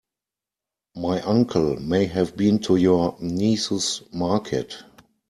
My 0.95 1.21
uncle 1.21 1.79
may 1.79 2.05
have 2.07 2.35
been 2.35 2.57
to 2.63 2.75
your 2.75 3.15
niece's 3.21 4.01
market. 4.11 4.77